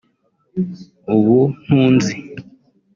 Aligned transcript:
ubuntunzi 1.15 2.11